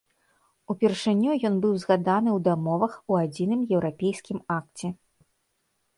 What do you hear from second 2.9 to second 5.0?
у адзіным еўрапейскім акце.